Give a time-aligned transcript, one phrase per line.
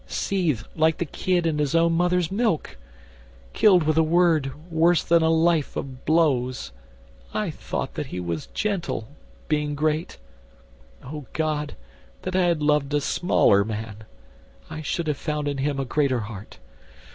[0.07, 2.75] Seethed like the kid in its own mother's milk!
[3.53, 6.71] Killed with a word worse than a life of blows!
[7.35, 9.07] I thought that he was gentle,
[9.47, 10.17] being great:
[11.03, 11.75] O God,
[12.23, 13.97] that I had loved a smaller man!
[14.71, 16.57] I should have found in him a greater heart.